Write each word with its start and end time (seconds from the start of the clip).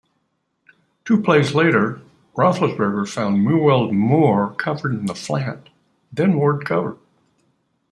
Two 1.05 1.21
plays 1.21 1.53
later, 1.53 2.01
Roethlisberger 2.35 3.07
found 3.07 3.45
Mewelde 3.47 3.91
Moore 3.93 4.55
covered 4.57 4.93
in 4.93 5.05
the 5.05 5.13
flat, 5.13 5.69
then 6.11 6.37
Ward 6.39 6.65
covered. 6.65 6.97